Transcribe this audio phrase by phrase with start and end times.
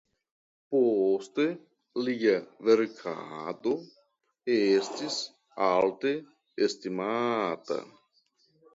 [0.75, 1.45] Poste
[2.07, 2.33] lia
[2.71, 3.75] verkado
[4.57, 5.21] estis
[5.71, 6.19] alte
[6.71, 7.83] estimata.